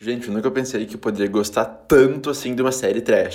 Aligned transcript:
Gente, 0.00 0.28
eu 0.28 0.32
nunca 0.32 0.48
pensei 0.48 0.86
que 0.86 0.94
eu 0.94 0.98
poderia 1.00 1.26
gostar 1.26 1.64
tanto 1.64 2.30
assim 2.30 2.54
de 2.54 2.62
uma 2.62 2.70
série 2.70 3.00
trash. 3.00 3.34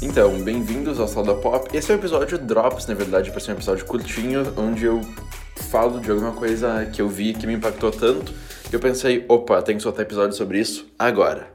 Então, 0.00 0.40
bem-vindos 0.42 0.98
ao 0.98 1.06
Salda 1.06 1.34
Pop. 1.34 1.68
Esse 1.76 1.92
é 1.92 1.94
o 1.94 1.98
episódio 1.98 2.38
Drops, 2.38 2.86
na 2.86 2.94
verdade, 2.94 3.30
para 3.30 3.40
ser 3.40 3.50
um 3.50 3.56
episódio 3.56 3.84
curtinho, 3.84 4.54
onde 4.56 4.86
eu 4.86 5.02
falo 5.70 6.00
de 6.00 6.10
alguma 6.10 6.32
coisa 6.32 6.86
que 6.86 7.02
eu 7.02 7.10
vi 7.10 7.34
que 7.34 7.46
me 7.46 7.52
impactou 7.52 7.90
tanto, 7.90 8.32
que 8.70 8.74
eu 8.74 8.80
pensei, 8.80 9.22
opa, 9.28 9.60
tem 9.60 9.76
que 9.76 9.82
soltar 9.82 10.06
episódio 10.06 10.34
sobre 10.34 10.60
isso 10.60 10.86
agora. 10.98 11.52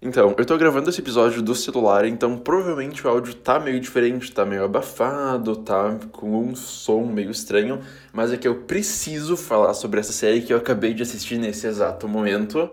Então, 0.00 0.32
eu 0.38 0.46
tô 0.46 0.56
gravando 0.56 0.88
esse 0.88 1.00
episódio 1.00 1.42
do 1.42 1.56
celular, 1.56 2.04
então 2.04 2.38
provavelmente 2.38 3.04
o 3.04 3.10
áudio 3.10 3.34
tá 3.34 3.58
meio 3.58 3.80
diferente, 3.80 4.32
tá 4.32 4.46
meio 4.46 4.62
abafado, 4.62 5.56
tá 5.56 5.98
com 6.12 6.40
um 6.40 6.54
som 6.54 7.04
meio 7.04 7.32
estranho, 7.32 7.80
mas 8.12 8.32
é 8.32 8.36
que 8.36 8.46
eu 8.46 8.62
preciso 8.62 9.36
falar 9.36 9.74
sobre 9.74 9.98
essa 9.98 10.12
série 10.12 10.42
que 10.42 10.52
eu 10.52 10.56
acabei 10.58 10.94
de 10.94 11.02
assistir 11.02 11.36
nesse 11.36 11.66
exato 11.66 12.06
momento. 12.06 12.70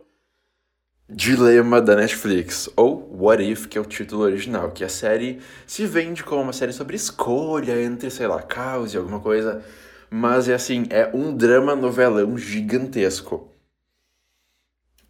Dilema 1.10 1.82
da 1.82 1.96
Netflix, 1.96 2.70
ou 2.76 3.10
What 3.20 3.44
If, 3.44 3.66
que 3.68 3.78
é 3.80 3.82
o 3.82 3.86
título 3.86 4.22
original, 4.22 4.72
que 4.72 4.84
a 4.84 4.90
série 4.90 5.40
se 5.66 5.86
vende 5.88 6.24
como 6.24 6.44
uma 6.44 6.54
série 6.54 6.74
sobre 6.74 6.96
escolha 6.96 7.82
entre, 7.82 8.12
sei 8.12 8.28
lá, 8.28 8.42
caos 8.44 8.94
e 8.94 8.98
alguma 8.98 9.20
coisa, 9.20 9.64
mas 10.12 10.48
é 10.48 10.54
assim, 10.54 10.86
é 10.92 11.10
um 11.12 11.36
drama 11.36 11.76
novelão 11.76 12.38
gigantesco. 12.38 13.55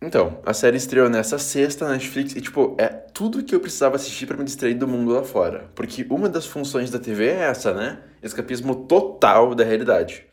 Então, 0.06 0.40
a 0.46 0.54
série 0.54 0.78
estreou 0.78 1.10
nessa 1.10 1.40
sexta 1.40 1.84
na 1.86 1.94
Netflix 1.94 2.36
e, 2.36 2.42
tipo, 2.42 2.76
é 2.78 2.90
tudo 2.90 3.44
que 3.44 3.56
eu 3.56 3.60
precisava 3.60 3.96
assistir 3.96 4.28
para 4.28 4.38
me 4.38 4.44
distrair 4.44 4.76
do 4.76 4.88
mundo 4.88 5.12
lá 5.12 5.24
fora. 5.24 5.72
Porque 5.74 6.06
uma 6.12 6.30
das 6.30 6.46
funções 6.46 6.92
da 6.92 7.00
TV 7.00 7.26
é 7.26 7.40
essa, 7.46 7.74
né? 7.74 8.04
Escapismo 8.22 8.86
total 8.86 9.56
da 9.56 9.64
realidade. 9.64 10.24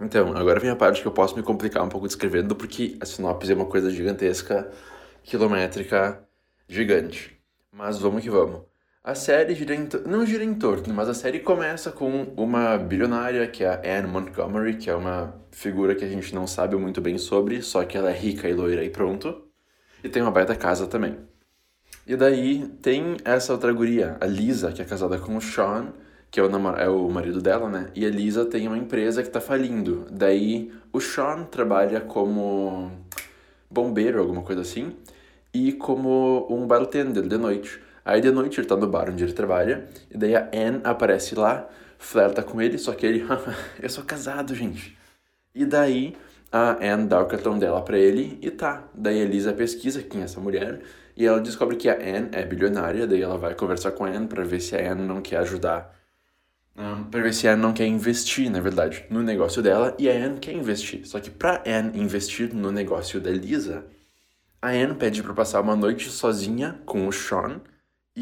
Então, 0.00 0.34
agora 0.34 0.58
vem 0.58 0.70
a 0.70 0.76
parte 0.76 1.02
que 1.02 1.06
eu 1.06 1.12
posso 1.12 1.36
me 1.36 1.42
complicar 1.42 1.84
um 1.84 1.90
pouco 1.90 2.06
descrevendo, 2.06 2.56
porque 2.56 2.96
a 3.02 3.04
sinopse 3.04 3.52
é 3.52 3.54
uma 3.54 3.66
coisa 3.66 3.90
gigantesca, 3.90 4.70
quilométrica, 5.22 6.26
gigante. 6.66 7.38
Mas 7.70 7.98
vamos 7.98 8.22
que 8.22 8.30
vamos. 8.30 8.69
A 9.02 9.14
série 9.14 9.54
gira 9.54 9.74
em 9.74 9.88
não 10.06 10.26
gira 10.26 10.44
em 10.44 10.52
torno, 10.54 10.92
mas 10.92 11.08
a 11.08 11.14
série 11.14 11.40
começa 11.40 11.90
com 11.90 12.34
uma 12.36 12.76
bilionária, 12.76 13.46
que 13.46 13.64
é 13.64 13.68
a 13.68 13.98
Anne 13.98 14.06
Montgomery, 14.08 14.76
que 14.76 14.90
é 14.90 14.94
uma 14.94 15.34
figura 15.50 15.94
que 15.94 16.04
a 16.04 16.08
gente 16.08 16.34
não 16.34 16.46
sabe 16.46 16.76
muito 16.76 17.00
bem 17.00 17.16
sobre, 17.16 17.62
só 17.62 17.82
que 17.82 17.96
ela 17.96 18.10
é 18.10 18.12
rica 18.12 18.46
e 18.46 18.52
loira 18.52 18.84
e 18.84 18.90
pronto. 18.90 19.48
E 20.04 20.08
tem 20.10 20.20
uma 20.20 20.30
baita 20.30 20.54
casa 20.54 20.86
também. 20.86 21.16
E 22.06 22.14
daí 22.14 22.68
tem 22.82 23.16
essa 23.24 23.54
outra 23.54 23.72
guria, 23.72 24.18
a 24.20 24.26
Lisa, 24.26 24.70
que 24.70 24.82
é 24.82 24.84
casada 24.84 25.18
com 25.18 25.34
o 25.34 25.40
Sean, 25.40 25.94
que 26.30 26.38
é 26.38 26.42
o, 26.42 26.50
namor 26.50 26.78
é 26.78 26.88
o 26.88 27.08
marido 27.08 27.40
dela, 27.40 27.70
né? 27.70 27.90
E 27.94 28.04
a 28.04 28.10
Lisa 28.10 28.44
tem 28.44 28.68
uma 28.68 28.76
empresa 28.76 29.22
que 29.22 29.30
tá 29.30 29.40
falindo. 29.40 30.06
Daí 30.10 30.70
o 30.92 31.00
Sean 31.00 31.44
trabalha 31.44 32.02
como 32.02 32.92
bombeiro, 33.70 34.20
alguma 34.20 34.42
coisa 34.42 34.60
assim, 34.60 34.94
e 35.54 35.72
como 35.72 36.46
um 36.50 36.66
bartender 36.66 37.26
de 37.26 37.38
noite. 37.38 37.80
Aí 38.04 38.20
de 38.20 38.30
noite 38.30 38.60
ele 38.60 38.66
tá 38.66 38.76
no 38.76 38.86
bar 38.86 39.10
onde 39.10 39.24
ele 39.24 39.32
trabalha, 39.32 39.86
e 40.10 40.16
daí 40.16 40.34
a 40.34 40.48
Anne 40.54 40.80
aparece 40.84 41.34
lá, 41.34 41.68
flerta 41.98 42.42
com 42.42 42.60
ele, 42.60 42.78
só 42.78 42.92
que 42.92 43.06
ele, 43.06 43.24
eu 43.80 43.88
sou 43.88 44.04
casado, 44.04 44.54
gente. 44.54 44.96
E 45.54 45.64
daí 45.64 46.16
a 46.50 46.76
Anne 46.84 47.06
dá 47.06 47.20
o 47.20 47.26
cartão 47.26 47.58
dela 47.58 47.82
para 47.82 47.98
ele 47.98 48.38
e 48.40 48.50
tá. 48.50 48.84
Daí 48.94 49.20
a 49.20 49.24
Elisa 49.24 49.52
pesquisa 49.52 50.02
quem 50.02 50.22
é 50.22 50.24
essa 50.24 50.40
mulher 50.40 50.80
e 51.16 51.26
ela 51.26 51.40
descobre 51.40 51.76
que 51.76 51.88
a 51.88 51.94
Anne 51.94 52.30
é 52.32 52.44
bilionária, 52.44 53.06
daí 53.06 53.22
ela 53.22 53.36
vai 53.36 53.54
conversar 53.54 53.92
com 53.92 54.04
a 54.04 54.08
Anne 54.08 54.26
para 54.26 54.42
ver 54.42 54.60
se 54.60 54.74
a 54.74 54.92
Anne 54.92 55.06
não 55.06 55.20
quer 55.20 55.36
ajudar, 55.38 55.94
um, 56.76 57.04
para 57.04 57.20
ver 57.20 57.34
se 57.34 57.46
a 57.46 57.52
Anne 57.52 57.62
não 57.62 57.72
quer 57.72 57.86
investir, 57.86 58.50
na 58.50 58.60
verdade, 58.60 59.04
no 59.10 59.22
negócio 59.22 59.62
dela 59.62 59.94
e 59.98 60.08
a 60.08 60.12
Anne 60.12 60.38
quer 60.40 60.52
investir. 60.52 61.06
Só 61.06 61.20
que 61.20 61.30
pra 61.30 61.62
Anne 61.66 62.00
investir 62.00 62.54
no 62.54 62.72
negócio 62.72 63.20
da 63.20 63.30
Elisa, 63.30 63.84
a 64.62 64.70
Anne 64.70 64.94
pede 64.94 65.22
para 65.22 65.34
passar 65.34 65.60
uma 65.60 65.76
noite 65.76 66.10
sozinha 66.10 66.80
com 66.86 67.06
o 67.06 67.12
Sean 67.12 67.60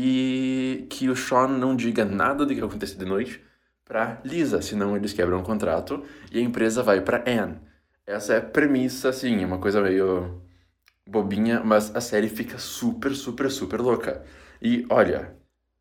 e 0.01 0.87
que 0.89 1.09
o 1.09 1.17
Sean 1.17 1.49
não 1.49 1.75
diga 1.75 2.05
nada 2.05 2.47
do 2.47 2.55
que 2.55 2.61
aconteceu 2.61 2.97
de 2.97 3.05
noite 3.05 3.43
para 3.85 4.21
Lisa, 4.25 4.63
senão 4.63 4.97
eles 4.97 5.13
quebram 5.13 5.41
o 5.41 5.43
contrato 5.43 6.05
e 6.31 6.39
a 6.39 6.41
empresa 6.41 6.85
vai 6.85 7.01
para 7.01 7.25
Anne. 7.29 7.59
Essa 8.07 8.35
é 8.35 8.39
a 8.39 8.41
premissa, 8.41 9.09
assim, 9.09 9.43
é 9.43 9.45
uma 9.47 9.59
coisa 9.59 9.83
meio 9.83 10.41
bobinha, 11.05 11.61
mas 11.65 11.97
a 11.97 12.01
série 12.01 12.29
fica 12.29 12.59
super, 12.59 13.13
super, 13.13 13.51
super 13.51 13.81
louca. 13.81 14.23
E 14.63 14.87
olha, 14.89 15.35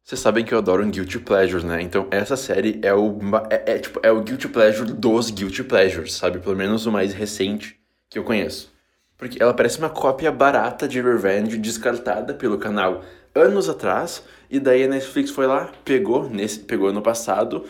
vocês 0.03 0.19
sabem 0.19 0.44
que 0.44 0.51
eu 0.51 0.57
adoro 0.57 0.83
um 0.83 0.89
guilty 0.89 1.19
pleasures, 1.19 1.63
né? 1.63 1.79
Então 1.83 2.07
essa 2.09 2.35
série 2.35 2.79
é 2.81 2.95
o 2.95 3.19
é, 3.51 3.75
é, 3.75 3.77
tipo 3.77 4.00
é 4.01 4.11
o 4.11 4.23
guilty 4.23 4.47
pleasure 4.47 4.91
dos 4.94 5.29
guilty 5.29 5.63
pleasures, 5.63 6.16
sabe? 6.16 6.39
Pelo 6.39 6.56
menos 6.56 6.88
o 6.88 6.91
mais 6.91 7.13
recente 7.13 7.79
que 8.09 8.17
eu 8.17 8.23
conheço. 8.23 8.73
Porque 9.16 9.41
ela 9.41 9.53
parece 9.53 9.77
uma 9.77 9.91
cópia 9.91 10.31
barata 10.31 10.88
de 10.88 11.00
Revenge 11.00 11.57
descartada 11.59 12.33
pelo 12.33 12.57
canal 12.57 13.03
anos 13.38 13.70
atrás, 13.70 14.24
e 14.50 14.59
daí 14.59 14.84
a 14.84 14.88
Netflix 14.88 15.30
foi 15.30 15.46
lá, 15.46 15.72
pegou, 15.84 16.30
nesse, 16.30 16.59
pegou 16.59 16.92
no 16.92 17.02
passado 17.02 17.66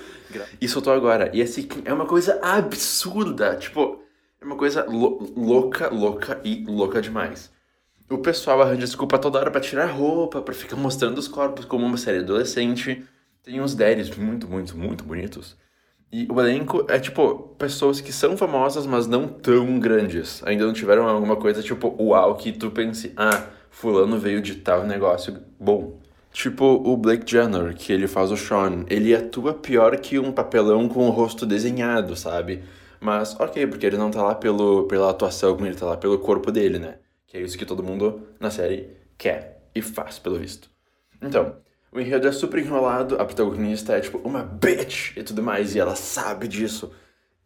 e 0.62 0.68
soltou 0.68 0.94
agora. 0.94 1.30
E 1.34 1.42
assim, 1.42 1.68
é 1.86 1.94
uma 1.94 2.06
coisa 2.06 2.40
absurda, 2.42 3.56
tipo, 3.56 4.02
é 4.40 4.46
uma 4.46 4.56
coisa 4.56 4.86
louca, 4.86 5.90
louca 5.90 6.40
e 6.44 6.64
louca 6.68 7.02
demais. 7.02 7.52
O 8.10 8.20
pessoal 8.20 8.62
arranja 8.62 8.82
desculpa 8.82 9.18
toda 9.18 9.40
hora 9.40 9.52
pra 9.52 9.60
tirar 9.60 9.88
roupa, 9.88 10.42
pra 10.42 10.54
ficar 10.54 10.78
mostrando 10.78 11.18
os 11.18 11.28
corpos 11.28 11.66
como 11.66 11.86
uma 11.86 11.98
série 11.98 12.20
adolescente. 12.20 13.04
Tem 13.44 13.60
uns 13.60 13.76
deres 13.76 14.16
muito, 14.16 14.48
muito, 14.48 14.78
muito 14.78 15.04
bonitos. 15.04 15.58
E 16.12 16.26
o 16.32 16.40
elenco 16.40 16.86
é 16.88 17.00
tipo 17.00 17.54
pessoas 17.58 18.00
que 18.00 18.14
são 18.14 18.38
famosas, 18.38 18.86
mas 18.86 19.08
não 19.08 19.28
tão 19.28 19.78
grandes. 19.78 20.42
Ainda 20.46 20.66
não 20.66 20.72
tiveram 20.72 21.08
alguma 21.08 21.36
coisa 21.36 21.62
tipo 21.62 21.96
uau 22.00 22.36
que 22.36 22.54
tu 22.54 22.72
pense, 22.72 23.12
ah, 23.18 23.44
fulano 23.78 24.18
veio 24.18 24.42
de 24.42 24.56
tal 24.56 24.84
negócio 24.86 25.38
bom. 25.60 26.00
Tipo 26.32 26.66
o 26.66 26.98
Blake 26.98 27.30
Jenner, 27.30 27.76
que 27.76 27.94
ele 27.94 28.08
faz 28.08 28.32
o 28.32 28.38
Sean. 28.38 28.86
Ele 28.90 29.16
atua 29.16 29.54
pior 29.54 29.96
que 29.98 30.18
um 30.18 30.32
papelão 30.32 30.90
com 30.90 31.08
o 31.08 31.12
rosto 31.12 31.46
desenhado, 31.46 32.16
sabe? 32.16 32.64
Mas 33.00 33.40
ok, 33.40 33.68
porque 33.68 33.86
ele 33.86 33.98
não 33.98 34.10
tá 34.10 34.24
lá 34.24 34.34
pelo, 34.34 34.88
pela 34.88 35.12
atuação, 35.12 35.56
ele 35.64 35.76
tá 35.76 35.86
lá 35.86 35.96
pelo 35.96 36.18
corpo 36.18 36.52
dele, 36.52 36.80
né? 36.80 36.96
Que 37.28 37.38
é 37.38 37.42
isso 37.42 37.58
que 37.58 37.66
todo 37.66 37.84
mundo 37.84 38.28
na 38.40 38.50
série 38.50 38.90
quer 39.16 39.70
e 39.76 39.82
faz, 39.82 40.18
pelo 40.18 40.40
visto. 40.40 40.70
Então, 41.22 41.58
o 41.92 42.00
enredo 42.00 42.28
é 42.28 42.32
super 42.32 42.60
enrolado, 42.60 43.16
a 43.22 43.26
protagonista 43.26 43.94
é 43.94 44.00
tipo 44.00 44.18
uma 44.20 44.42
bitch 44.42 45.16
e 45.16 45.22
tudo 45.22 45.44
mais, 45.44 45.76
e 45.76 45.80
ela 45.80 45.96
sabe 45.96 46.48
disso. 46.48 46.92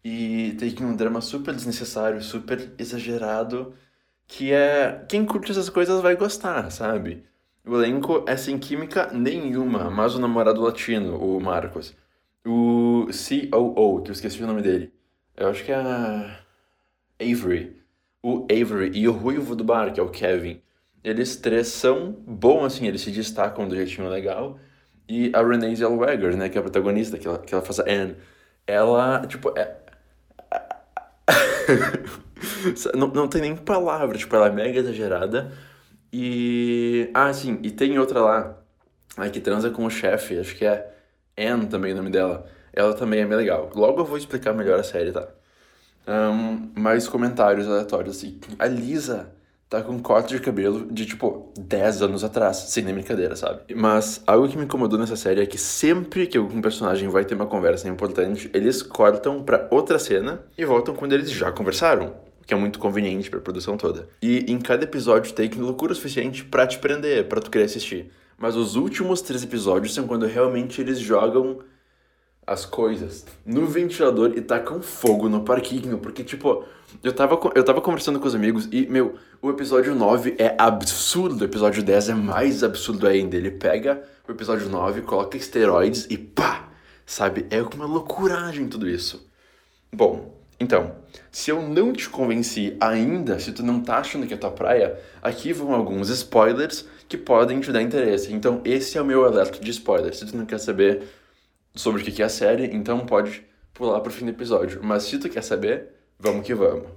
E 0.03 0.56
tem 0.58 0.74
um 0.86 0.96
drama 0.96 1.20
super 1.20 1.53
desnecessário, 1.53 2.22
super 2.22 2.72
exagerado, 2.80 3.74
que 4.31 4.53
é. 4.53 5.03
Quem 5.09 5.25
curte 5.25 5.52
essas 5.52 5.69
coisas 5.69 6.02
vai 6.02 6.16
gostar, 6.16 6.72
sabe? 6.72 7.24
O 7.66 7.75
elenco 7.75 8.24
é 8.25 8.38
sem 8.38 8.58
química 8.58 9.12
nenhuma, 9.12 9.92
mas 9.92 10.16
o 10.16 10.19
namorado 10.19 10.62
latino, 10.62 11.18
o 11.18 11.40
Marcos. 11.42 11.94
O 12.46 13.08
COO, 13.08 14.02
que 14.02 14.09
eu 14.09 14.14
esqueci 14.14 14.41
o 14.41 14.47
nome 14.47 14.62
dele. 14.62 14.91
Eu 15.36 15.50
acho 15.50 15.64
que 15.66 15.72
é 15.72 15.78
Avery. 17.20 17.75
O 18.24 18.47
Avery 18.50 18.97
e 18.97 19.08
o 19.08 19.12
ruivo 19.12 19.56
do 19.56 19.64
bar, 19.66 19.94
que 19.94 20.00
é 20.00 20.03
o 20.03 20.09
Kevin. 20.09 20.62
Eles 21.03 21.36
três 21.36 21.68
são 21.68 22.14
bons, 22.25 22.66
assim, 22.66 22.88
eles 22.88 23.02
se 23.02 23.12
destacam 23.12 23.68
do 23.68 23.75
jeitinho 23.75 24.08
legal. 24.09 24.58
E 25.09 25.31
a 25.36 25.41
Renee 25.44 25.75
Zellweger, 25.75 26.38
né, 26.38 26.47
que 26.50 26.58
é 26.58 26.59
a 26.59 26.64
protagonista, 26.64 27.18
que 27.18 27.28
ela, 27.28 27.40
que 27.40 27.53
ela 27.53 27.64
faz 27.64 27.80
a 27.81 27.84
Anne, 27.84 28.16
ela, 28.66 29.25
tipo, 29.28 29.53
é... 29.58 29.78
não, 32.95 33.07
não 33.07 33.27
tem 33.27 33.41
nem 33.41 33.55
palavra, 33.55 34.17
tipo, 34.17 34.35
ela 34.35 34.47
é 34.47 34.51
mega 34.51 34.79
exagerada. 34.79 35.51
E. 36.13 37.09
Ah, 37.13 37.31
sim, 37.33 37.59
e 37.63 37.72
tem 37.72 37.97
outra 37.97 38.22
lá, 38.22 38.57
a 39.17 39.29
que 39.29 39.39
transa 39.39 39.69
com 39.69 39.85
o 39.85 39.89
chefe, 39.89 40.38
acho 40.39 40.55
que 40.55 40.66
é 40.66 40.91
Anne 41.38 41.67
também 41.67 41.93
o 41.93 41.96
nome 41.96 42.09
dela. 42.09 42.46
Ela 42.73 42.93
também 42.93 43.22
é 43.22 43.25
bem 43.25 43.37
legal. 43.37 43.69
Logo 43.75 44.02
eu 44.02 44.05
vou 44.05 44.17
explicar 44.17 44.53
melhor 44.53 44.79
a 44.79 44.84
série, 44.84 45.11
tá? 45.11 45.28
Um, 46.08 46.72
mais 46.79 47.08
comentários 47.08 47.67
aleatórios, 47.67 48.17
assim. 48.17 48.40
A 48.58 48.67
Lisa 48.67 49.31
tá 49.69 49.81
com 49.81 49.93
um 49.93 49.99
corte 49.99 50.35
de 50.35 50.41
cabelo 50.41 50.85
de, 50.91 51.05
tipo, 51.05 51.53
10 51.57 52.02
anos 52.02 52.23
atrás, 52.23 52.57
sem 52.57 52.84
nem 52.84 52.93
brincadeira, 52.93 53.35
sabe? 53.35 53.73
Mas 53.73 54.22
algo 54.28 54.47
que 54.47 54.57
me 54.57 54.66
incomodou 54.66 54.99
nessa 54.99 55.16
série 55.16 55.41
é 55.41 55.46
que 55.46 55.57
sempre 55.57 56.28
que 56.28 56.37
algum 56.37 56.61
personagem 56.61 57.07
vai 57.07 57.23
ter 57.23 57.35
uma 57.35 57.46
conversa 57.46 57.87
importante, 57.87 58.49
eles 58.53 58.81
cortam 58.81 59.43
para 59.43 59.67
outra 59.72 59.97
cena 59.97 60.43
e 60.57 60.66
voltam 60.66 60.93
quando 60.93 61.14
eles 61.14 61.31
já 61.31 61.52
conversaram 61.52 62.14
que 62.46 62.53
é 62.53 62.58
muito 62.58 62.79
conveniente 62.79 63.29
para 63.29 63.40
a 63.40 63.41
produção 63.41 63.78
toda. 63.78 64.08
E 64.22 64.52
em 64.52 64.59
cada 64.59 64.84
episódio 64.84 65.34
tem 65.34 65.49
loucura 65.52 65.93
suficiente 65.93 66.43
para 66.43 66.67
te 66.67 66.79
prender, 66.79 67.28
para 67.28 67.41
tu 67.41 67.49
querer 67.49 67.66
assistir. 67.66 68.11
Mas 68.38 68.55
os 68.55 68.76
últimos 68.76 69.22
três 69.22 69.43
episódios 69.43 69.93
são 69.93 70.08
quando 70.08 70.26
realmente 70.26 70.82
eles 70.82 70.99
jogam 70.99 71.59
as 72.46 72.66
coisas 72.66 73.26
no 73.46 73.67
ventilador 73.67 74.34
e 74.35 74.41
tacam 74.41 74.82
fogo 74.82 75.29
no 75.29 75.41
parquinho. 75.43 75.99
Porque, 75.99 76.23
tipo, 76.23 76.66
eu 77.03 77.14
tava, 77.14 77.40
eu 77.55 77.64
tava 77.64 77.82
conversando 77.82 78.20
com 78.20 78.28
os 78.28 78.35
amigos 78.35 78.67
e, 78.72 78.88
meu, 78.88 79.16
o 79.41 79.49
episódio 79.49 79.93
9 79.93 80.35
é 80.38 80.55
absurdo. 80.58 81.41
O 81.41 81.46
episódio 81.46 81.84
10 81.84 82.09
é 82.09 82.14
mais 82.16 82.64
absurdo 82.64 83.08
ainda. 83.08 83.38
Ele 83.38 83.52
pega 83.52 84.03
o 84.28 84.32
episódio 84.32 84.67
9, 84.70 85.02
coloca 85.02 85.38
esteroides 85.38 86.08
e 86.09 86.17
pá! 86.17 86.70
Sabe? 87.05 87.46
É 87.49 87.61
uma 87.61 87.85
loucuragem 87.85 88.67
tudo 88.67 88.90
isso. 88.90 89.29
Bom, 89.93 90.41
então, 90.61 90.91
se 91.31 91.49
eu 91.49 91.59
não 91.59 91.91
te 91.91 92.08
convenci 92.08 92.78
ainda, 92.79 93.40
se 93.40 93.52
tu 93.52 93.63
não 93.63 93.81
tá 93.81 93.97
achando 93.97 94.28
que 94.28 94.34
é 94.35 94.37
tua 94.37 94.52
praia, 94.52 94.96
aqui 95.19 95.52
vão 95.52 95.73
alguns 95.73 96.09
spoilers 96.09 96.85
que 97.09 97.17
podem 97.17 97.59
te 97.59 97.72
dar 97.72 97.81
interesse. 97.81 98.31
Então, 98.31 98.61
esse 98.63 98.96
é 98.96 99.02
o 99.02 99.05
meu 99.05 99.25
alerta 99.25 99.59
de 99.59 99.72
spoilers. 99.72 100.19
Se 100.19 100.28
tu 100.28 100.37
não 100.37 100.46
quer 100.46 100.59
saber 100.59 101.02
sobre 101.73 102.03
o 102.03 102.05
que 102.05 102.22
é 102.22 102.25
a 102.25 102.29
série, 102.29 102.66
então 102.75 102.99
pode 103.08 103.43
pular 103.73 103.99
pro 104.02 104.11
fim 104.11 104.25
do 104.25 104.31
episódio. 104.31 104.81
Mas 104.84 105.03
se 105.03 105.17
tu 105.17 105.29
quer 105.29 105.41
saber, 105.41 105.87
vamos 106.19 106.46
que 106.46 106.53
vamos. 106.53 106.87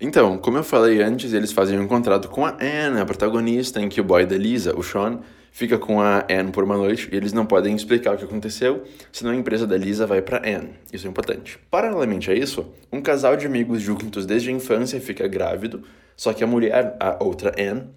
Então, 0.00 0.38
como 0.38 0.56
eu 0.56 0.64
falei 0.64 1.02
antes, 1.02 1.34
eles 1.34 1.52
fazem 1.52 1.78
um 1.78 1.86
contrato 1.86 2.28
com 2.30 2.46
a 2.46 2.56
Anne, 2.58 3.00
a 3.00 3.04
protagonista, 3.04 3.82
em 3.82 3.88
que 3.90 4.00
o 4.00 4.04
boy 4.04 4.24
da 4.24 4.38
Lisa, 4.38 4.74
o 4.74 4.82
Sean, 4.82 5.20
fica 5.54 5.78
com 5.78 6.00
a 6.00 6.26
Anne 6.28 6.50
por 6.50 6.64
uma 6.64 6.76
noite 6.76 7.08
e 7.12 7.16
eles 7.16 7.32
não 7.32 7.46
podem 7.46 7.76
explicar 7.76 8.16
o 8.16 8.18
que 8.18 8.24
aconteceu, 8.24 8.82
senão 9.12 9.30
a 9.30 9.36
empresa 9.36 9.64
da 9.64 9.76
Lisa 9.76 10.04
vai 10.04 10.20
para 10.20 10.38
Anne. 10.38 10.70
Isso 10.92 11.06
é 11.06 11.10
importante. 11.10 11.60
Paralelamente 11.70 12.28
a 12.28 12.34
isso, 12.34 12.66
um 12.92 13.00
casal 13.00 13.36
de 13.36 13.46
amigos 13.46 13.80
juntos 13.80 14.26
desde 14.26 14.50
a 14.50 14.52
infância 14.52 15.00
fica 15.00 15.28
grávido, 15.28 15.84
só 16.16 16.32
que 16.32 16.42
a 16.42 16.46
mulher, 16.46 16.96
a 16.98 17.22
outra 17.22 17.54
Anne, 17.56 17.88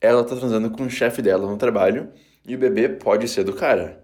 ela 0.00 0.24
tá 0.24 0.34
transando 0.34 0.70
com 0.70 0.84
o 0.84 0.90
chefe 0.90 1.20
dela 1.20 1.46
no 1.46 1.58
trabalho 1.58 2.08
e 2.46 2.54
o 2.54 2.58
bebê 2.58 2.88
pode 2.88 3.28
ser 3.28 3.44
do 3.44 3.52
cara. 3.52 4.02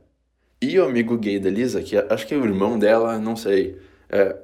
E 0.60 0.78
o 0.78 0.84
amigo 0.84 1.16
gay 1.16 1.40
da 1.40 1.48
Lisa, 1.48 1.80
que 1.80 1.96
acho 1.96 2.26
que 2.26 2.34
é 2.34 2.36
o 2.36 2.44
irmão 2.44 2.78
dela, 2.78 3.18
não 3.18 3.36
sei. 3.36 3.78
É, 4.10 4.36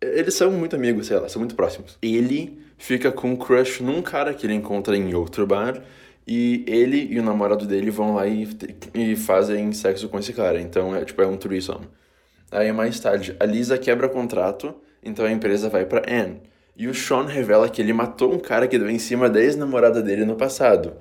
eles 0.00 0.34
são 0.34 0.52
muito 0.52 0.76
amigos, 0.76 1.08
sei 1.08 1.18
lá, 1.18 1.28
são 1.28 1.40
muito 1.40 1.56
próximos. 1.56 1.98
Ele 2.00 2.56
fica 2.78 3.10
com 3.10 3.32
um 3.32 3.36
crush 3.36 3.82
num 3.82 4.00
cara 4.00 4.32
que 4.32 4.46
ele 4.46 4.54
encontra 4.54 4.96
em 4.96 5.12
outro 5.12 5.44
bar 5.44 5.82
e 6.26 6.64
ele 6.66 7.08
e 7.10 7.18
o 7.18 7.22
namorado 7.22 7.66
dele 7.66 7.90
vão 7.90 8.14
lá 8.14 8.26
e, 8.26 8.48
e 8.94 9.16
fazem 9.16 9.72
sexo 9.72 10.08
com 10.08 10.18
esse 10.18 10.32
cara. 10.32 10.60
Então 10.60 10.94
é 10.94 11.04
tipo, 11.04 11.20
é 11.22 11.26
um 11.26 11.36
threesome. 11.36 11.88
Aí 12.50 12.70
mais 12.72 13.00
tarde, 13.00 13.36
a 13.40 13.44
Lisa 13.44 13.78
quebra 13.78 14.08
contrato, 14.08 14.74
então 15.02 15.24
a 15.24 15.32
empresa 15.32 15.68
vai 15.68 15.84
para 15.84 16.02
Anne. 16.12 16.40
E 16.76 16.86
o 16.88 16.94
Sean 16.94 17.26
revela 17.26 17.68
que 17.68 17.82
ele 17.82 17.92
matou 17.92 18.32
um 18.32 18.38
cara 18.38 18.66
que 18.66 18.78
deu 18.78 18.88
em 18.88 18.98
cima 18.98 19.28
da 19.28 19.40
ex-namorada 19.42 20.02
dele 20.02 20.24
no 20.24 20.36
passado. 20.36 20.94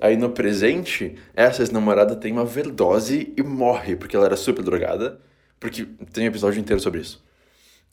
Aí 0.00 0.16
no 0.16 0.30
presente, 0.30 1.16
essa 1.34 1.62
ex-namorada 1.62 2.16
tem 2.16 2.32
uma 2.32 2.42
overdose 2.42 3.32
e 3.36 3.42
morre, 3.42 3.96
porque 3.96 4.16
ela 4.16 4.26
era 4.26 4.36
super 4.36 4.62
drogada. 4.62 5.20
Porque 5.60 5.86
tem 6.12 6.24
um 6.24 6.28
episódio 6.28 6.60
inteiro 6.60 6.80
sobre 6.80 7.00
isso. 7.00 7.22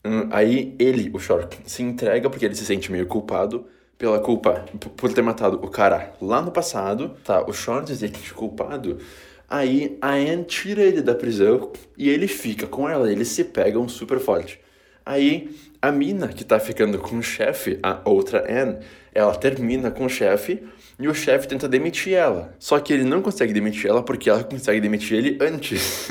Hum, 0.05 0.29
aí 0.31 0.75
ele, 0.79 1.09
o 1.13 1.19
Sean, 1.19 1.49
se 1.65 1.81
entrega 1.83 2.29
porque 2.29 2.45
ele 2.45 2.55
se 2.55 2.65
sente 2.65 2.91
meio 2.91 3.07
culpado 3.07 3.67
pela 3.97 4.19
culpa 4.19 4.65
por 4.97 5.13
ter 5.13 5.21
matado 5.21 5.57
o 5.63 5.69
cara 5.69 6.13
lá 6.21 6.42
no 6.42 6.51
passado, 6.51 7.15
tá? 7.24 7.45
O 7.47 7.53
Sean 7.53 7.86
se 7.86 7.95
sente 7.95 8.33
culpado. 8.33 8.97
Aí 9.50 9.97
a 10.01 10.12
Anne 10.13 10.44
tira 10.44 10.81
ele 10.81 11.01
da 11.01 11.13
prisão 11.13 11.71
e 11.97 12.09
ele 12.09 12.27
fica 12.27 12.68
com 12.68 12.89
ela, 12.89 13.12
eles 13.12 13.27
se 13.30 13.44
pegam 13.44 13.88
super 13.88 14.19
forte. 14.19 14.59
Aí 15.06 15.56
a 15.81 15.92
mina 15.92 16.27
que 16.27 16.44
tá 16.44 16.59
ficando 16.59 16.97
com 16.97 17.18
o 17.18 17.24
chefe, 17.24 17.80
a 17.83 18.01
outra 18.03 18.44
Anne, 18.50 18.80
ela 19.13 19.36
termina 19.36 19.92
com 19.92 20.06
o 20.06 20.09
chefe 20.09 20.63
e 21.00 21.07
o 21.07 21.13
chefe 21.13 21.48
tenta 21.48 21.68
demitir 21.68 22.13
ela. 22.13 22.56
Só 22.57 22.80
que 22.80 22.91
ele 22.91 23.03
não 23.03 23.21
consegue 23.21 23.53
demitir 23.53 23.89
ela 23.89 24.01
porque 24.01 24.30
ela 24.30 24.44
consegue 24.44 24.81
demitir 24.81 25.18
ele 25.18 25.38
antes. 25.39 26.07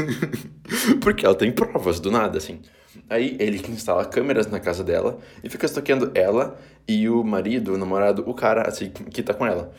porque 1.02 1.26
ela 1.26 1.34
tem 1.34 1.50
provas 1.50 1.98
do 1.98 2.10
nada, 2.10 2.38
assim. 2.38 2.60
Aí 3.08 3.36
ele 3.38 3.58
instala 3.70 4.04
câmeras 4.04 4.46
na 4.46 4.60
casa 4.60 4.84
dela 4.84 5.18
e 5.42 5.48
fica 5.48 5.66
stalkeando 5.66 6.10
ela 6.14 6.58
e 6.86 7.08
o 7.08 7.22
marido, 7.24 7.74
o 7.74 7.78
namorado, 7.78 8.28
o 8.28 8.34
cara, 8.34 8.68
assim, 8.68 8.90
que 8.90 9.22
tá 9.22 9.34
com 9.34 9.46
ela. 9.46 9.72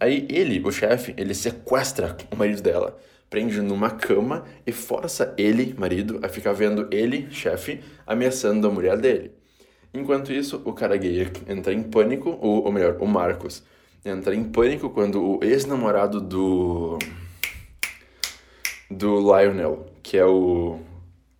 Aí 0.00 0.26
ele, 0.30 0.60
o 0.64 0.70
chefe, 0.70 1.14
ele 1.16 1.34
sequestra 1.34 2.16
o 2.30 2.36
marido 2.36 2.62
dela, 2.62 2.98
prende 3.28 3.60
numa 3.60 3.90
cama 3.90 4.44
e 4.66 4.72
força 4.72 5.34
ele, 5.36 5.74
marido, 5.78 6.20
a 6.22 6.28
ficar 6.28 6.52
vendo 6.52 6.88
ele, 6.90 7.28
chefe, 7.30 7.80
ameaçando 8.06 8.66
a 8.66 8.70
mulher 8.70 8.96
dele. 8.98 9.32
Enquanto 9.92 10.32
isso, 10.32 10.62
o 10.64 10.72
cara 10.72 10.96
gay 10.96 11.28
entra 11.48 11.72
em 11.72 11.82
pânico, 11.82 12.38
ou, 12.40 12.64
ou 12.64 12.72
melhor, 12.72 12.98
o 13.00 13.06
Marcos 13.06 13.62
entra 14.04 14.34
em 14.34 14.44
pânico 14.44 14.90
quando 14.90 15.22
o 15.22 15.42
ex-namorado 15.42 16.20
do. 16.20 16.98
do 18.90 19.18
Lionel, 19.18 19.86
que 20.02 20.16
é 20.16 20.24
o, 20.24 20.80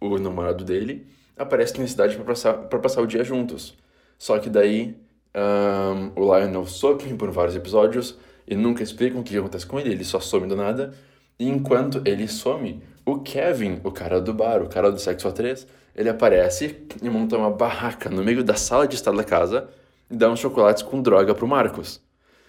o 0.01 0.19
namorado 0.19 0.65
dele, 0.65 1.07
aparece 1.39 1.79
na 1.81 1.87
cidade 1.87 2.17
para 2.17 2.25
passar, 2.25 2.55
pra 2.55 2.79
passar 2.79 3.03
o 3.03 3.07
dia 3.07 3.25
juntos. 3.25 3.75
Só 4.19 4.39
que 4.39 4.51
daí 4.51 4.97
um, 5.35 6.21
o 6.21 6.35
Lionel 6.37 6.67
some 6.67 7.15
por 7.15 7.31
vários 7.31 7.55
episódios 7.55 8.19
e 8.47 8.55
nunca 8.57 8.83
explicam 8.83 9.21
o 9.21 9.25
que 9.25 9.37
acontece 9.37 9.67
com 9.67 9.79
ele, 9.79 9.91
ele 9.91 10.05
só 10.05 10.21
some 10.21 10.47
do 10.47 10.57
nada. 10.57 10.95
E 11.39 11.49
enquanto 11.49 12.03
ele 12.05 12.27
some, 12.27 12.83
o 13.07 13.21
Kevin, 13.21 13.81
o 13.85 13.93
cara 13.93 14.21
do 14.21 14.35
bar, 14.35 14.63
o 14.63 14.69
cara 14.69 14.91
do 14.91 14.99
Sexo 14.99 15.29
A3, 15.29 15.67
ele 15.95 16.09
aparece 16.09 16.77
e 17.03 17.09
monta 17.09 17.37
uma 17.37 17.51
barraca 17.51 18.11
no 18.11 18.25
meio 18.25 18.43
da 18.43 18.55
sala 18.55 18.89
de 18.89 18.95
estar 18.95 19.13
da 19.13 19.25
casa 19.25 19.69
e 20.11 20.17
dá 20.17 20.31
uns 20.31 20.41
chocolates 20.41 20.83
com 20.83 21.01
droga 21.01 21.35
pro 21.35 21.47
Marcos. 21.47 22.01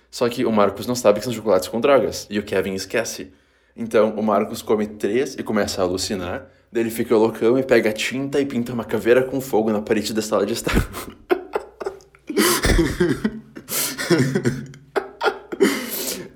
Só 0.10 0.28
que 0.28 0.46
o 0.46 0.52
Marcos 0.52 0.88
não 0.88 0.96
sabe 0.96 1.20
que 1.20 1.26
são 1.26 1.34
chocolates 1.34 1.68
com 1.68 1.80
drogas 1.80 2.26
e 2.30 2.40
o 2.40 2.44
Kevin 2.44 2.74
esquece. 2.74 3.32
Então 3.76 4.12
o 4.12 4.24
Marcos 4.24 4.62
come 4.62 4.88
três 4.88 5.36
e 5.36 5.44
começa 5.44 5.82
a 5.82 5.86
alucinar. 5.86 6.48
Daí 6.72 6.84
ele 6.84 6.92
fica 6.92 7.16
loucão 7.16 7.58
e 7.58 7.64
pega 7.64 7.92
tinta 7.92 8.40
e 8.40 8.46
pinta 8.46 8.72
uma 8.72 8.84
caveira 8.84 9.24
com 9.24 9.42
fogo 9.42 9.72
na 9.72 9.82
parede 9.82 10.14
da 10.14 10.22
sala 10.22 10.46
de 10.46 10.54
estar. 10.54 10.72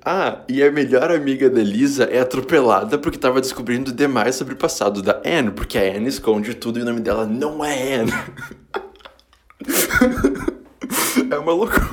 ah, 0.04 0.42
e 0.48 0.60
a 0.60 0.72
melhor 0.72 1.12
amiga 1.12 1.48
da 1.48 1.62
Lisa 1.62 2.04
é 2.04 2.18
atropelada 2.18 2.98
porque 2.98 3.16
estava 3.16 3.40
descobrindo 3.40 3.92
demais 3.92 4.34
sobre 4.34 4.54
o 4.54 4.56
passado 4.56 5.00
da 5.02 5.22
Anne, 5.24 5.52
porque 5.52 5.78
a 5.78 5.82
Anne 5.82 6.08
esconde 6.08 6.52
tudo 6.54 6.80
e 6.80 6.82
o 6.82 6.84
nome 6.84 6.98
dela 7.00 7.24
não 7.26 7.64
é 7.64 7.94
Anne. 7.94 8.12
é 11.30 11.38
uma 11.38 11.52
loucura. 11.52 11.86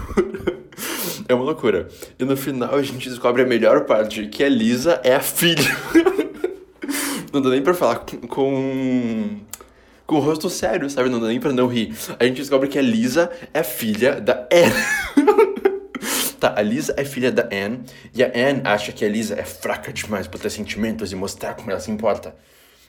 É 1.27 1.33
uma 1.35 1.43
loucura. 1.43 1.87
E 2.17 2.25
no 2.25 2.35
final 2.35 2.73
a 2.73 2.81
gente 2.81 3.07
descobre 3.07 3.43
a 3.43 3.45
melhor 3.45 3.85
parte, 3.85 4.25
que 4.29 4.43
a 4.43 4.49
Lisa 4.49 4.99
é 5.03 5.13
a 5.13 5.19
filha. 5.19 5.77
não 7.31 7.41
dá 7.41 7.49
nem 7.49 7.61
pra 7.61 7.73
falar 7.73 8.05
com. 8.27 9.39
com 10.05 10.15
o 10.15 10.19
rosto 10.19 10.49
sério, 10.49 10.89
sabe? 10.89 11.09
Não 11.09 11.19
dá 11.19 11.27
nem 11.27 11.39
pra 11.39 11.53
não 11.53 11.67
rir. 11.67 11.95
A 12.19 12.25
gente 12.25 12.37
descobre 12.37 12.67
que 12.67 12.77
a 12.77 12.81
Lisa 12.81 13.31
é 13.53 13.63
filha 13.63 14.19
da 14.19 14.47
Anne. 14.51 15.55
tá, 16.39 16.53
a 16.57 16.61
Lisa 16.61 16.93
é 16.97 17.05
filha 17.05 17.31
da 17.31 17.43
Anne 17.43 17.81
e 18.13 18.23
a 18.23 18.27
Anne 18.27 18.61
acha 18.63 18.91
que 18.91 19.05
a 19.05 19.09
Lisa 19.09 19.35
é 19.39 19.43
fraca 19.43 19.93
demais 19.93 20.27
pra 20.27 20.39
ter 20.39 20.49
sentimentos 20.49 21.11
e 21.11 21.15
mostrar 21.15 21.53
como 21.53 21.71
ela 21.71 21.79
se 21.79 21.91
importa. 21.91 22.35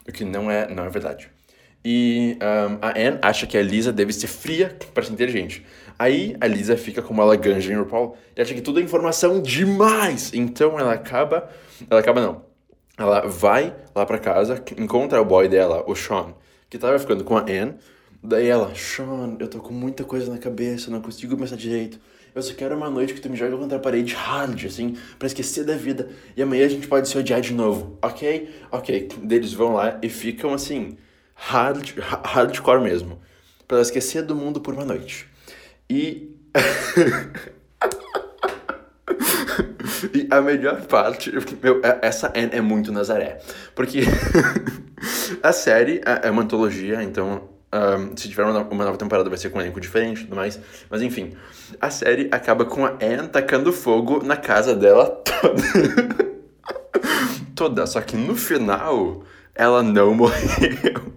O 0.08 0.12
que 0.12 0.24
não 0.24 0.50
é, 0.50 0.72
não 0.72 0.84
é 0.84 0.90
verdade. 0.90 1.28
E 1.84 2.38
um, 2.40 2.78
a 2.80 2.90
Anne 2.90 3.18
acha 3.22 3.46
que 3.46 3.56
a 3.56 3.62
Lisa 3.62 3.92
deve 3.92 4.12
ser 4.12 4.28
fria 4.28 4.76
para 4.94 5.02
ser 5.04 5.12
inteligente. 5.12 5.64
Aí 5.98 6.36
a 6.40 6.46
Lisa 6.46 6.76
fica 6.76 7.02
como 7.02 7.22
ela 7.22 7.36
ganja 7.36 7.72
em 7.72 7.76
RuPaul 7.76 8.16
e 8.36 8.42
acha 8.42 8.54
que 8.54 8.60
tudo 8.60 8.80
é 8.80 8.82
informação 8.82 9.40
demais. 9.40 10.32
Então 10.32 10.78
ela 10.78 10.92
acaba. 10.92 11.48
Ela 11.88 12.00
acaba 12.00 12.20
não. 12.20 12.51
Ela 13.02 13.26
vai 13.26 13.74
lá 13.92 14.06
pra 14.06 14.16
casa, 14.16 14.62
encontra 14.78 15.20
o 15.20 15.24
boy 15.24 15.48
dela, 15.48 15.82
o 15.88 15.96
Sean, 15.96 16.34
que 16.70 16.78
tava 16.78 16.96
ficando 17.00 17.24
com 17.24 17.36
a 17.36 17.40
Anne. 17.40 17.74
Daí 18.22 18.46
ela, 18.46 18.72
Sean, 18.76 19.36
eu 19.40 19.48
tô 19.48 19.58
com 19.58 19.74
muita 19.74 20.04
coisa 20.04 20.30
na 20.30 20.38
cabeça, 20.38 20.88
não 20.88 21.02
consigo 21.02 21.36
pensar 21.36 21.56
direito. 21.56 21.98
Eu 22.32 22.40
só 22.40 22.54
quero 22.54 22.76
uma 22.76 22.88
noite 22.88 23.12
que 23.12 23.20
tu 23.20 23.28
me 23.28 23.36
joga 23.36 23.56
contra 23.56 23.76
a 23.76 23.80
parede 23.80 24.14
hard, 24.14 24.66
assim, 24.66 24.96
pra 25.18 25.26
esquecer 25.26 25.64
da 25.64 25.74
vida. 25.74 26.10
E 26.36 26.42
amanhã 26.42 26.64
a 26.64 26.68
gente 26.68 26.86
pode 26.86 27.08
se 27.08 27.18
odiar 27.18 27.40
de 27.40 27.52
novo, 27.52 27.98
ok? 28.00 28.48
Ok. 28.70 29.08
Eles 29.28 29.52
vão 29.52 29.72
lá 29.72 29.98
e 30.00 30.08
ficam 30.08 30.54
assim 30.54 30.96
hard, 31.34 31.98
hardcore 31.98 32.80
mesmo, 32.80 33.20
para 33.66 33.80
esquecer 33.80 34.22
do 34.22 34.36
mundo 34.36 34.60
por 34.60 34.74
uma 34.74 34.84
noite. 34.84 35.26
E 35.90 36.36
E 40.14 40.26
a 40.30 40.40
melhor 40.40 40.82
parte, 40.82 41.32
meu, 41.62 41.80
é, 41.82 41.98
essa 42.02 42.32
é, 42.34 42.58
é 42.58 42.60
muito 42.60 42.92
Nazaré. 42.92 43.38
Porque 43.74 44.00
a 45.42 45.52
série 45.52 46.00
é, 46.04 46.28
é 46.28 46.30
uma 46.30 46.42
antologia, 46.42 47.02
então 47.02 47.48
um, 47.72 48.16
se 48.16 48.28
tiver 48.28 48.44
uma, 48.44 48.60
uma, 48.60 48.84
nova 48.84 48.98
temporada 48.98 49.28
vai 49.28 49.38
ser 49.38 49.48
com 49.48 49.58
um 49.58 49.62
elenco 49.62 49.80
diferente 49.80 50.20
e 50.20 50.24
tudo 50.24 50.36
mais. 50.36 50.60
Mas 50.90 51.00
enfim, 51.02 51.32
a 51.80 51.90
série 51.90 52.28
acaba 52.30 52.64
com 52.64 52.84
a 52.84 52.90
Anne 52.90 53.28
tacando 53.28 53.72
fogo 53.72 54.22
na 54.22 54.36
casa 54.36 54.74
dela 54.76 55.06
toda. 55.24 56.32
toda. 57.56 57.86
Só 57.86 58.00
que 58.00 58.16
no 58.16 58.36
final, 58.36 59.22
ela 59.54 59.82
não 59.82 60.14
morreu. 60.14 61.12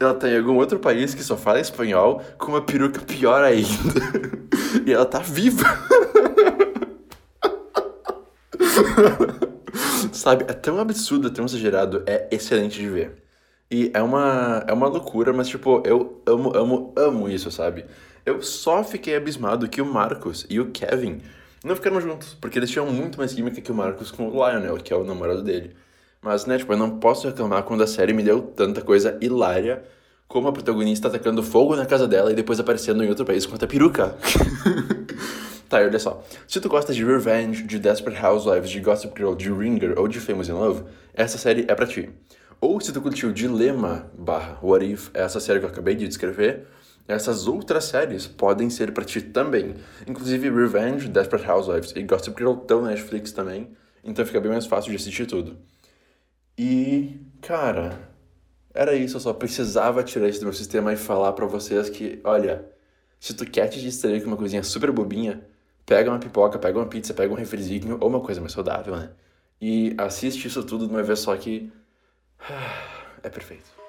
Ela 0.00 0.14
tá 0.14 0.28
em 0.28 0.36
algum 0.36 0.56
outro 0.56 0.80
país 0.80 1.14
que 1.14 1.22
só 1.22 1.36
fala 1.36 1.60
espanhol 1.60 2.20
com 2.36 2.52
uma 2.52 2.62
peruca 2.62 3.00
pior 3.00 3.42
ainda. 3.44 4.32
E 4.86 4.92
ela 4.92 5.04
tá 5.04 5.18
viva. 5.18 5.66
Sabe, 10.12 10.44
é 10.48 10.52
tão 10.52 10.78
absurdo, 10.78 11.28
é 11.28 11.30
tão 11.30 11.44
exagerado, 11.44 12.02
é 12.06 12.28
excelente 12.30 12.78
de 12.78 12.88
ver. 12.88 13.22
E 13.70 13.90
é 13.94 14.02
uma, 14.02 14.64
é 14.68 14.72
uma 14.72 14.86
loucura, 14.86 15.32
mas, 15.32 15.48
tipo, 15.48 15.82
eu 15.86 16.20
amo, 16.26 16.52
amo, 16.54 16.92
amo 16.96 17.28
isso, 17.28 17.50
sabe? 17.50 17.86
Eu 18.24 18.42
só 18.42 18.84
fiquei 18.84 19.16
abismado 19.16 19.68
que 19.68 19.80
o 19.80 19.86
Marcos 19.86 20.46
e 20.50 20.60
o 20.60 20.70
Kevin 20.70 21.22
não 21.64 21.74
ficaram 21.74 22.00
juntos, 22.00 22.36
porque 22.40 22.58
eles 22.58 22.70
tinham 22.70 22.86
muito 22.86 23.18
mais 23.18 23.32
química 23.32 23.60
que 23.60 23.72
o 23.72 23.74
Marcos 23.74 24.10
com 24.10 24.28
o 24.28 24.30
Lionel, 24.30 24.76
que 24.76 24.92
é 24.92 24.96
o 24.96 25.04
namorado 25.04 25.42
dele. 25.42 25.74
Mas, 26.20 26.44
né, 26.46 26.58
tipo, 26.58 26.72
eu 26.72 26.76
não 26.76 26.98
posso 26.98 27.26
reclamar 27.26 27.62
quando 27.62 27.82
a 27.82 27.86
série 27.86 28.12
me 28.12 28.22
deu 28.22 28.42
tanta 28.42 28.80
coisa 28.82 29.18
hilária 29.20 29.82
como 30.28 30.48
a 30.48 30.52
protagonista 30.52 31.08
atacando 31.08 31.42
fogo 31.42 31.76
na 31.76 31.84
casa 31.84 32.06
dela 32.08 32.32
e 32.32 32.34
depois 32.34 32.58
aparecendo 32.58 33.04
em 33.04 33.08
outro 33.08 33.24
país 33.24 33.44
com 33.44 33.54
a 33.54 33.66
peruca. 33.66 34.16
tá, 35.72 35.78
olha 35.78 35.98
só. 35.98 36.22
Se 36.46 36.60
tu 36.60 36.68
gosta 36.68 36.92
de 36.92 37.02
Revenge, 37.04 37.62
de 37.62 37.78
Desperate 37.78 38.24
Housewives, 38.24 38.70
de 38.70 38.80
Gossip 38.80 39.16
Girl, 39.16 39.34
de 39.34 39.50
Ringer 39.50 39.98
ou 39.98 40.06
de 40.06 40.20
Famous 40.20 40.48
in 40.48 40.52
Love, 40.52 40.84
essa 41.14 41.38
série 41.38 41.64
é 41.66 41.74
pra 41.74 41.86
ti. 41.86 42.10
Ou 42.60 42.78
se 42.80 42.92
tu 42.92 43.00
curtiu 43.00 43.32
Dilema 43.32 44.10
barra 44.16 44.58
What 44.62 44.84
If, 44.84 45.10
essa 45.14 45.40
série 45.40 45.60
que 45.60 45.64
eu 45.64 45.70
acabei 45.70 45.94
de 45.94 46.06
descrever, 46.06 46.66
essas 47.08 47.48
outras 47.48 47.84
séries 47.84 48.26
podem 48.26 48.68
ser 48.70 48.92
pra 48.92 49.04
ti 49.04 49.20
também. 49.22 49.74
Inclusive 50.06 50.50
Revenge, 50.50 51.08
Desperate 51.08 51.50
Housewives 51.50 51.92
e 51.96 52.02
Gossip 52.02 52.38
Girl 52.38 52.52
estão 52.52 52.82
na 52.82 52.90
Netflix 52.90 53.32
também, 53.32 53.70
então 54.04 54.24
fica 54.26 54.40
bem 54.40 54.52
mais 54.52 54.66
fácil 54.66 54.90
de 54.90 54.96
assistir 54.96 55.26
tudo. 55.26 55.56
E, 56.56 57.18
cara, 57.40 57.98
era 58.74 58.94
isso, 58.94 59.16
eu 59.16 59.20
só 59.20 59.32
precisava 59.32 60.02
tirar 60.04 60.28
isso 60.28 60.40
do 60.40 60.44
meu 60.44 60.52
sistema 60.52 60.92
e 60.92 60.96
falar 60.96 61.32
para 61.32 61.46
vocês 61.46 61.88
que, 61.88 62.20
olha, 62.22 62.66
se 63.18 63.32
tu 63.34 63.46
quer 63.46 63.68
te 63.68 63.80
distrair 63.80 64.20
com 64.20 64.28
uma 64.28 64.36
coisinha 64.36 64.62
super 64.62 64.92
bobinha, 64.92 65.42
pega 65.86 66.10
uma 66.10 66.18
pipoca, 66.18 66.58
pega 66.58 66.78
uma 66.78 66.86
pizza, 66.86 67.14
pega 67.14 67.32
um 67.32 67.36
refrizinho 67.36 67.98
ou 68.00 68.08
uma 68.08 68.20
coisa 68.20 68.40
mais 68.40 68.52
saudável, 68.52 68.96
né? 68.96 69.10
E 69.60 69.94
assiste 69.98 70.46
isso 70.48 70.64
tudo 70.64 70.86
de 70.86 70.92
uma 70.92 71.02
vez 71.02 71.20
só 71.20 71.36
que 71.36 71.72
é 73.22 73.28
perfeito. 73.28 73.81